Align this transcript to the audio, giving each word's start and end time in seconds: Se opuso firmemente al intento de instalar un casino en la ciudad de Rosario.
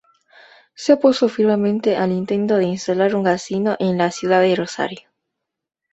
Se 0.73 0.93
opuso 0.93 1.29
firmemente 1.29 1.95
al 1.95 2.11
intento 2.11 2.57
de 2.57 2.65
instalar 2.65 3.13
un 3.13 3.23
casino 3.23 3.75
en 3.77 3.99
la 3.99 4.09
ciudad 4.09 4.41
de 4.41 4.55
Rosario. 4.55 5.07